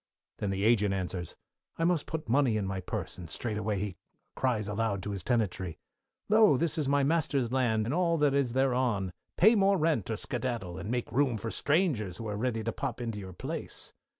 [0.39, 1.35] Then the Agent answers,
[1.77, 3.97] I must put money in my purse, and straightway he
[4.35, 5.77] cries aloud to his tenantry,
[6.27, 10.17] Lo, this is my master's land and all that is thereon, pay more rent or
[10.17, 13.93] skedaddle, and make room for strangers who are ready to pop into your place.